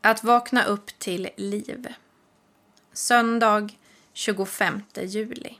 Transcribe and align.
Att 0.00 0.24
vakna 0.24 0.64
upp 0.64 0.98
till 0.98 1.28
liv. 1.36 1.94
Söndag 2.92 3.68
25 4.12 4.82
juli. 4.94 5.58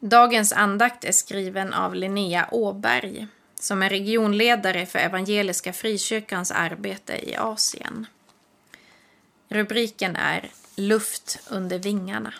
Dagens 0.00 0.52
andakt 0.52 1.04
är 1.04 1.12
skriven 1.12 1.72
av 1.72 1.94
Linnea 1.94 2.48
Åberg 2.50 3.28
som 3.54 3.82
är 3.82 3.90
regionledare 3.90 4.86
för 4.86 4.98
Evangeliska 4.98 5.72
Frikyrkans 5.72 6.50
arbete 6.50 7.30
i 7.30 7.36
Asien. 7.36 8.06
Rubriken 9.48 10.16
är 10.16 10.50
Luft 10.76 11.38
under 11.50 11.78
vingarna. 11.78 12.34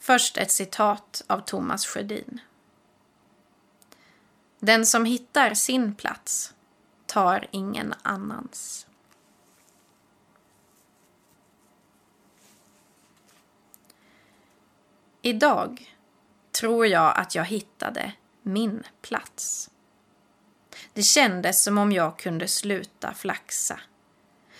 Först 0.00 0.36
ett 0.36 0.50
citat 0.50 1.22
av 1.26 1.40
Thomas 1.40 1.86
Sjödin. 1.86 2.40
Den 4.60 4.86
som 4.86 5.04
hittar 5.04 5.54
sin 5.54 5.94
plats 5.94 6.54
tar 7.18 7.46
ingen 7.50 7.94
annans. 8.02 8.86
Idag 15.22 15.96
tror 16.60 16.86
jag 16.86 17.18
att 17.18 17.34
jag 17.34 17.44
hittade 17.44 18.12
min 18.42 18.82
plats. 19.02 19.70
Det 20.92 21.02
kändes 21.02 21.62
som 21.62 21.78
om 21.78 21.92
jag 21.92 22.18
kunde 22.18 22.48
sluta 22.48 23.14
flaxa. 23.14 23.80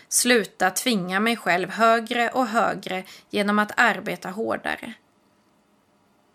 Sluta 0.08 0.70
tvinga 0.70 1.20
mig 1.20 1.36
själv 1.36 1.70
högre 1.70 2.30
och 2.30 2.46
högre 2.46 3.04
genom 3.30 3.58
att 3.58 3.72
arbeta 3.76 4.30
hårdare. 4.30 4.94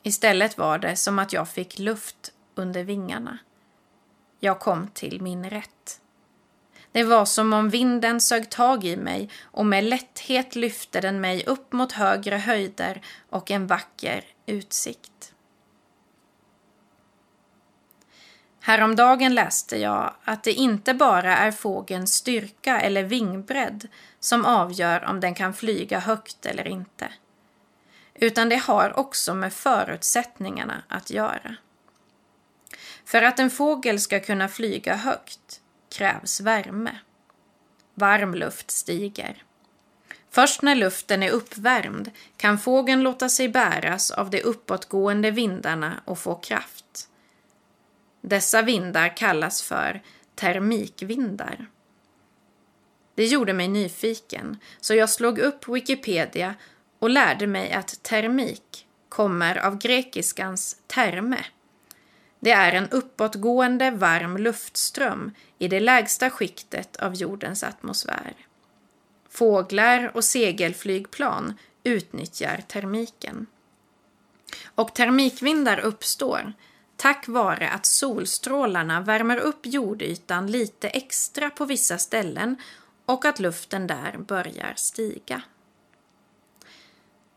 Istället 0.04 0.58
var 0.58 0.78
det 0.78 0.96
som 0.96 1.20
att 1.20 1.34
jag 1.34 1.50
fick 1.50 1.80
luft 1.80 2.34
under 2.56 2.84
vingarna. 2.84 3.38
Jag 4.40 4.60
kom 4.60 4.88
till 4.88 5.22
min 5.22 5.50
rätt. 5.50 6.00
Det 6.94 7.04
var 7.04 7.26
som 7.26 7.54
om 7.54 7.70
vinden 7.70 8.22
sög 8.22 8.50
tag 8.50 8.84
i 8.84 8.96
mig 8.96 9.30
och 9.44 9.66
med 9.66 9.84
lätthet 9.84 10.56
lyfte 10.56 11.02
den 11.02 11.22
mig 11.22 11.46
upp 11.46 11.72
mot 11.74 11.92
högre 11.92 12.36
höjder 12.36 13.02
och 13.30 13.52
en 13.52 13.68
vacker 13.68 14.24
utsikt. 14.46 15.34
Häromdagen 18.60 19.36
läste 19.36 19.78
jag 19.78 20.14
att 20.24 20.44
det 20.44 20.54
inte 20.54 20.94
bara 20.94 21.38
är 21.38 21.52
fågelns 21.52 22.14
styrka 22.14 22.82
eller 22.82 23.04
vingbredd 23.04 23.88
som 24.20 24.46
avgör 24.46 25.06
om 25.06 25.20
den 25.20 25.36
kan 25.36 25.54
flyga 25.54 26.00
högt 26.00 26.46
eller 26.46 26.68
inte. 26.68 27.08
Utan 28.14 28.50
det 28.50 28.58
har 28.58 29.00
också 29.00 29.34
med 29.34 29.54
förutsättningarna 29.54 30.84
att 30.88 31.10
göra. 31.10 31.56
För 33.06 33.22
att 33.22 33.40
en 33.40 33.50
fågel 33.50 34.00
ska 34.00 34.20
kunna 34.20 34.48
flyga 34.48 34.96
högt 34.96 35.62
krävs 35.94 36.42
värme. 36.42 37.00
Varm 37.94 38.34
luft 38.34 38.72
stiger. 38.72 39.44
Först 40.30 40.62
när 40.62 40.76
luften 40.76 41.24
är 41.24 41.30
uppvärmd 41.30 42.12
kan 42.38 42.60
fågeln 42.60 43.04
låta 43.04 43.30
sig 43.30 43.50
bäras 43.50 44.12
av 44.12 44.30
de 44.30 44.42
uppåtgående 44.42 45.32
vindarna 45.32 46.02
och 46.06 46.20
få 46.20 46.36
kraft. 46.36 47.10
Dessa 48.22 48.62
vindar 48.62 49.18
kallas 49.18 49.62
för 49.62 50.02
termikvindar. 50.36 51.66
Det 53.16 53.26
gjorde 53.26 53.54
mig 53.54 53.68
nyfiken, 53.68 54.58
så 54.80 54.94
jag 54.94 55.10
slog 55.10 55.40
upp 55.40 55.68
Wikipedia 55.68 56.56
och 57.00 57.10
lärde 57.10 57.48
mig 57.48 57.72
att 57.72 58.04
termik 58.04 58.88
kommer 59.10 59.56
av 59.58 59.78
grekiskans 59.78 60.78
terme, 60.88 61.46
det 62.44 62.52
är 62.52 62.72
en 62.72 62.90
uppåtgående 62.90 63.92
varm 63.92 64.38
luftström 64.38 65.32
i 65.60 65.68
det 65.68 65.80
lägsta 65.80 66.30
skiktet 66.30 66.96
av 66.96 67.16
jordens 67.16 67.64
atmosfär. 67.64 68.34
Fåglar 69.30 70.12
och 70.14 70.24
segelflygplan 70.24 71.54
utnyttjar 71.84 72.64
termiken. 72.68 73.46
Och 74.76 74.96
termikvindar 74.96 75.80
uppstår 75.80 76.54
tack 76.96 77.28
vare 77.28 77.70
att 77.70 77.86
solstrålarna 77.86 79.02
värmer 79.02 79.38
upp 79.38 79.66
jordytan 79.66 80.52
lite 80.52 80.90
extra 80.90 81.50
på 81.50 81.66
vissa 81.66 81.98
ställen 81.98 82.56
och 83.06 83.26
att 83.26 83.40
luften 83.40 83.88
där 83.88 84.18
börjar 84.18 84.74
stiga. 84.76 85.42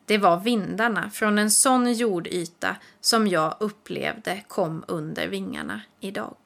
Det 0.07 0.19
var 0.19 0.41
vindarna 0.41 1.11
från 1.11 1.39
en 1.39 1.51
sån 1.51 1.93
jordyta 1.93 2.77
som 3.01 3.27
jag 3.27 3.57
upplevde 3.61 4.45
kom 4.49 4.85
under 4.89 5.29
vingarna 5.29 5.81
idag. 6.01 6.37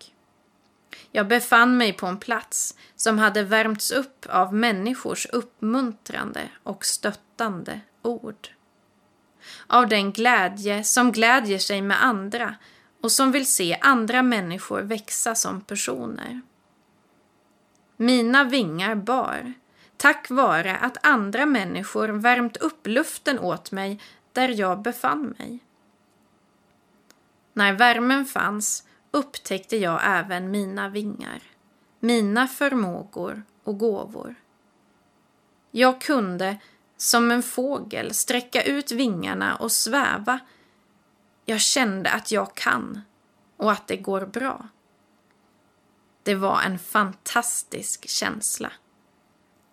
Jag 1.12 1.28
befann 1.28 1.76
mig 1.76 1.93
på 1.93 2.06
en 2.06 2.19
plats 2.19 2.75
som 2.97 3.19
hade 3.19 3.43
värmts 3.43 3.91
upp 3.91 4.26
av 4.28 4.54
människors 4.54 5.26
uppmuntrande 5.26 6.48
och 6.62 6.84
stöttande 6.84 7.81
ord. 8.03 8.48
Av 9.66 9.88
den 9.88 10.12
glädje 10.12 10.84
som 10.84 11.12
glädjer 11.12 11.59
sig 11.59 11.82
med 11.82 12.04
andra 12.04 12.54
och 13.00 13.12
som 13.12 13.32
vill 13.32 13.47
se 13.47 13.78
andra 13.81 14.22
människor 14.22 14.81
växa 14.81 15.34
som 15.34 15.60
personer. 15.60 16.41
Mina 17.97 18.44
vingar 18.44 18.94
bar 18.94 19.53
tack 20.00 20.30
vare 20.30 20.76
att 20.76 21.06
andra 21.06 21.46
människor 21.46 22.08
värmt 22.08 22.56
upp 22.56 22.86
luften 22.86 23.38
åt 23.38 23.72
mig 23.72 24.00
där 24.32 24.48
jag 24.48 24.82
befann 24.82 25.34
mig. 25.38 25.58
När 27.52 27.72
värmen 27.72 28.26
fanns 28.26 28.84
upptäckte 29.10 29.76
jag 29.76 30.00
även 30.04 30.50
mina 30.50 30.88
vingar, 30.88 31.42
mina 31.98 32.48
förmågor 32.48 33.42
och 33.64 33.78
gåvor. 33.78 34.34
Jag 35.70 36.00
kunde, 36.00 36.56
som 36.96 37.30
en 37.30 37.42
fågel, 37.42 38.14
sträcka 38.14 38.62
ut 38.62 38.92
vingarna 38.92 39.56
och 39.56 39.72
sväva. 39.72 40.38
Jag 41.44 41.60
kände 41.60 42.10
att 42.10 42.32
jag 42.32 42.54
kan 42.54 43.00
och 43.56 43.72
att 43.72 43.86
det 43.86 43.96
går 43.96 44.26
bra. 44.26 44.68
Det 46.22 46.34
var 46.34 46.60
en 46.62 46.78
fantastisk 46.78 48.08
känsla. 48.08 48.72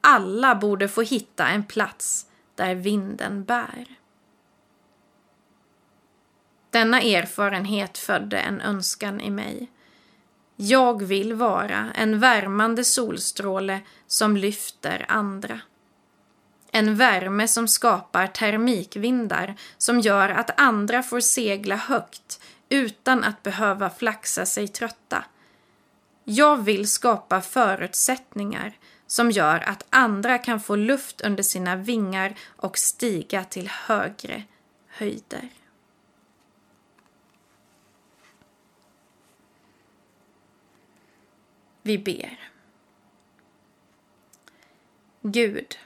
Alla 0.09 0.55
borde 0.55 0.87
få 0.87 1.01
hitta 1.01 1.47
en 1.47 1.63
plats 1.63 2.25
där 2.55 2.75
vinden 2.75 3.43
bär. 3.43 3.85
Denna 6.69 7.01
erfarenhet 7.01 7.97
födde 7.97 8.39
en 8.39 8.61
önskan 8.61 9.21
i 9.21 9.29
mig. 9.29 9.71
Jag 10.55 11.03
vill 11.03 11.33
vara 11.33 11.91
en 11.95 12.19
värmande 12.19 12.83
solstråle 12.83 13.81
som 14.07 14.37
lyfter 14.37 15.05
andra. 15.09 15.59
En 16.71 16.95
värme 16.95 17.47
som 17.47 17.67
skapar 17.67 18.27
termikvindar 18.27 19.55
som 19.77 19.99
gör 19.99 20.29
att 20.29 20.59
andra 20.59 21.03
får 21.03 21.19
segla 21.19 21.75
högt 21.75 22.41
utan 22.69 23.23
att 23.23 23.43
behöva 23.43 23.89
flaxa 23.89 24.45
sig 24.45 24.67
trötta. 24.67 25.25
Jag 26.23 26.63
vill 26.63 26.89
skapa 26.89 27.41
förutsättningar 27.41 28.73
som 29.07 29.31
gör 29.31 29.59
att 29.59 29.85
andra 29.89 30.37
kan 30.37 30.59
få 30.59 30.75
luft 30.75 31.21
under 31.21 31.43
sina 31.43 31.75
vingar 31.75 32.35
och 32.45 32.77
stiga 32.77 33.43
till 33.43 33.67
högre 33.67 34.43
höjder. 34.87 35.49
Vi 41.81 41.97
ber. 41.97 42.49
Gud, 45.21 45.77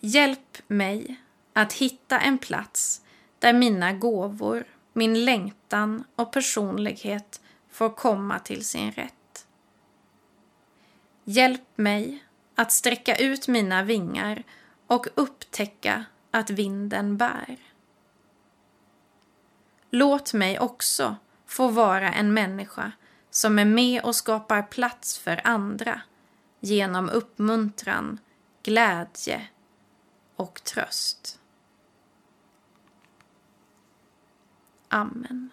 hjälp 0.00 0.58
mig 0.66 1.16
att 1.52 1.72
hitta 1.72 2.20
en 2.20 2.38
plats 2.38 3.02
där 3.38 3.52
mina 3.52 3.92
gåvor, 3.92 4.64
min 4.92 5.24
längtan 5.24 6.04
och 6.16 6.32
personlighet 6.32 7.40
får 7.70 7.90
komma 7.90 8.38
till 8.38 8.64
sin 8.64 8.92
rätt. 8.92 9.17
Hjälp 11.30 11.78
mig 11.78 12.24
att 12.54 12.72
sträcka 12.72 13.16
ut 13.16 13.48
mina 13.48 13.82
vingar 13.82 14.42
och 14.86 15.06
upptäcka 15.14 16.04
att 16.30 16.50
vinden 16.50 17.16
bär. 17.16 17.56
Låt 19.90 20.32
mig 20.32 20.58
också 20.58 21.16
få 21.46 21.68
vara 21.68 22.12
en 22.12 22.34
människa 22.34 22.92
som 23.30 23.58
är 23.58 23.64
med 23.64 24.02
och 24.02 24.16
skapar 24.16 24.62
plats 24.62 25.18
för 25.18 25.40
andra 25.44 26.00
genom 26.60 27.08
uppmuntran, 27.08 28.18
glädje 28.62 29.48
och 30.36 30.64
tröst. 30.64 31.40
Amen. 34.88 35.50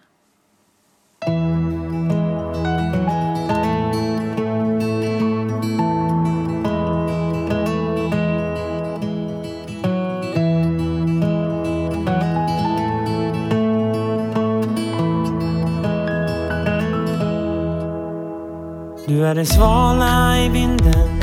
Är 19.26 19.38
en 19.38 19.46
svala 19.46 20.38
i 20.38 20.48
vinden. 20.48 21.20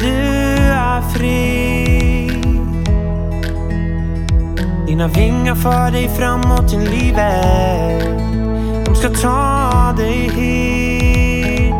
Du 0.00 0.16
är 0.72 1.00
fri. 1.00 2.30
Dina 4.86 5.08
vingar 5.08 5.54
för 5.54 5.90
dig 5.90 6.08
framåt 6.08 6.72
i 6.72 6.76
livet. 6.76 8.16
De 8.86 8.94
ska 8.94 9.08
ta 9.08 9.94
dig 9.96 10.30
hit. 10.34 11.74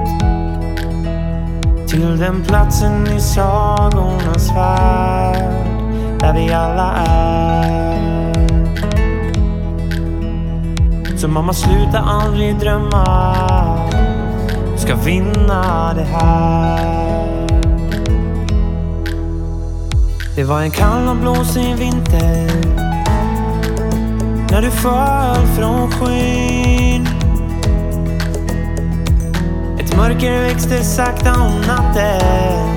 Till 1.88 2.18
den 2.18 2.44
platsen 2.44 3.06
i 3.06 3.20
sagornas 3.20 4.50
värld. 4.56 5.64
Där 6.20 6.34
vi 6.34 6.52
alla 6.52 6.92
är. 6.92 7.36
Så 11.16 11.28
mamma 11.28 11.52
sluta 11.52 11.98
aldrig 11.98 12.58
drömma 12.58 13.85
ska 14.86 14.96
vinna 14.96 15.94
det 15.94 16.04
här. 16.04 17.46
Det 20.36 20.44
var 20.44 20.62
en 20.62 20.70
kall 20.70 21.08
och 21.08 21.16
blåsig 21.16 21.76
vinter 21.76 22.50
När 24.50 24.62
du 24.62 24.70
föll 24.70 25.46
från 25.56 25.90
skyn. 25.90 27.08
Ett 29.78 29.96
mörker 29.96 30.42
växte 30.42 30.84
sakta 30.84 31.32
om 31.32 31.60
natten. 31.66 32.76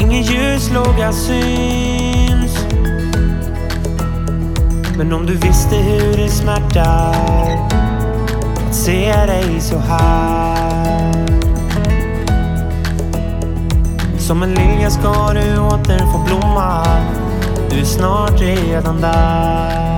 Ingen 0.00 0.22
ljuslåga 0.22 1.12
syns. 1.12 2.66
Men 4.96 5.12
om 5.12 5.26
du 5.26 5.34
visste 5.34 5.76
hur 5.76 6.16
det 6.16 6.28
smärtar 6.28 7.91
att 8.72 8.76
se 8.76 9.26
dig 9.26 9.60
så 9.60 9.78
här. 9.78 11.12
Som 14.18 14.42
en 14.42 14.54
lilja 14.54 14.90
ska 14.90 15.32
du 15.32 15.58
åter 15.58 15.98
få 16.12 16.18
blomma. 16.26 16.84
Du 17.70 17.80
är 17.80 17.84
snart 17.84 18.40
redan 18.40 19.00
där. 19.00 19.91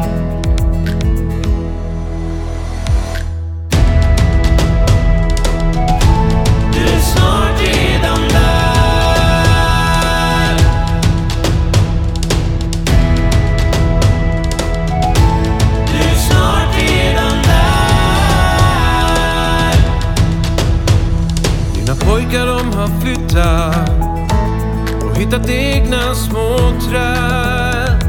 Hittat 25.16 25.50
egna 25.50 26.14
små 26.14 26.58
träd. 26.90 28.04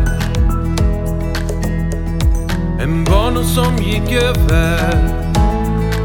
En 2.82 3.04
barndom 3.04 3.44
som 3.44 3.78
gick 3.78 4.12
över, 4.12 4.80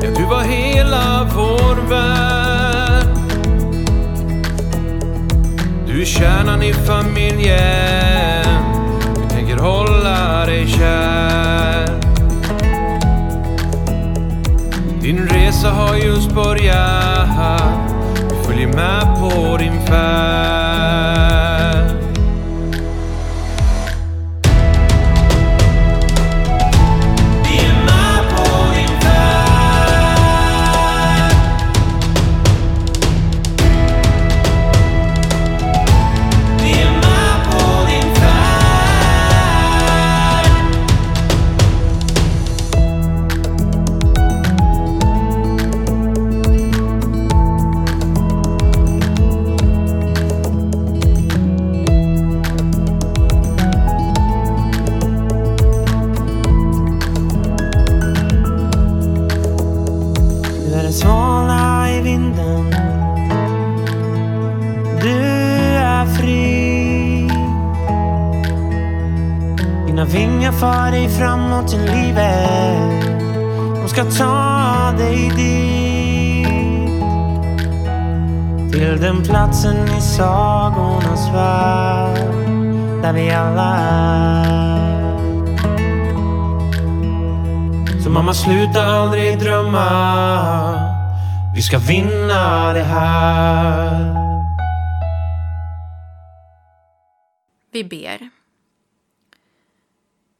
ja 0.03 0.11
du 0.17 0.25
var 0.25 0.43
hela 0.43 1.29
vår 1.35 1.89
värld. 1.89 3.07
Du 5.87 6.01
är 6.01 6.07
kärnan 6.07 6.63
i 6.63 6.73
familjen, 6.73 7.45
vi 9.23 9.35
tänker 9.35 9.57
hålla 9.57 10.47
dig 10.47 10.67
kär. 10.69 12.01
Din 15.03 15.29
resa 15.29 15.71
har 15.71 15.97
just 15.97 16.35
börjat 16.35 17.29
Vi 18.31 18.45
följer 18.45 18.69
med 18.69 19.19
på 19.21 19.57
din 19.57 19.87
färd 19.87 20.60
vingar 70.13 70.53
för 70.53 70.91
dig 70.91 71.09
framåt 71.09 71.73
i 71.75 71.79
livet. 71.79 73.05
De 73.75 73.89
ska 73.89 74.05
ta 74.05 74.95
dig 74.99 75.31
dit. 75.37 76.49
Till 78.73 79.01
den 79.01 79.23
platsen 79.23 79.89
i 79.99 80.01
sagornas 80.01 81.35
värld. 81.35 82.17
Där 83.03 83.13
vi 83.13 83.31
alla 83.31 83.77
är. 83.77 84.41
Så 88.05 88.11
mamma 88.11 88.35
sluta 88.35 88.85
aldrig 88.85 89.39
drömma 89.39 89.87
Vi 91.55 91.63
ska 91.63 91.79
vinna 91.79 92.73
det 92.73 92.83
här 92.83 94.21
Vi 97.73 97.85
ber. 97.85 98.40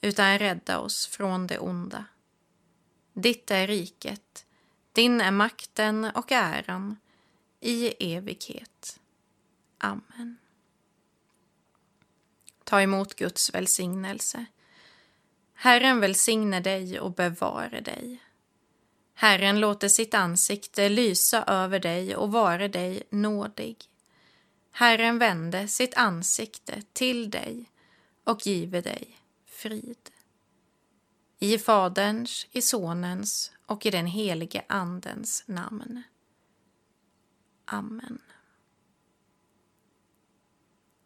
utan 0.00 0.38
rädda 0.38 0.78
oss 0.78 1.06
från 1.06 1.46
det 1.46 1.58
onda. 1.58 2.04
Ditt 3.12 3.50
är 3.50 3.66
riket, 3.66 4.46
din 4.92 5.20
är 5.20 5.30
makten 5.30 6.04
och 6.04 6.32
äran 6.32 6.96
i 7.60 8.14
evighet. 8.14 9.00
Amen. 9.78 10.36
Ta 12.64 12.80
emot 12.82 13.14
Guds 13.14 13.54
välsignelse. 13.54 14.46
Herren 15.54 16.00
välsigne 16.00 16.60
dig 16.60 17.00
och 17.00 17.14
bevare 17.14 17.80
dig. 17.80 18.22
Herren 19.14 19.60
låter 19.60 19.88
sitt 19.88 20.14
ansikte 20.14 20.88
lysa 20.88 21.44
över 21.44 21.78
dig 21.78 22.16
och 22.16 22.32
vare 22.32 22.68
dig 22.68 23.02
nådig. 23.10 23.76
Herren 24.72 25.18
vände 25.18 25.68
sitt 25.68 25.94
ansikte 25.94 26.82
till 26.92 27.30
dig 27.30 27.70
och 28.24 28.46
give 28.46 28.80
dig 28.80 29.19
frid. 29.60 30.10
I 31.38 31.58
Faderns, 31.58 32.46
i 32.50 32.62
Sonens 32.62 33.52
och 33.66 33.86
i 33.86 33.90
den 33.90 34.06
helige 34.06 34.64
Andens 34.68 35.44
namn. 35.46 36.02
Amen. 37.64 38.18